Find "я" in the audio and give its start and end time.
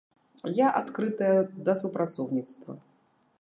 0.59-0.67